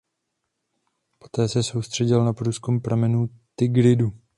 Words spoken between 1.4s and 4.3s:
se soustředil na průzkum pramenů Tigridu.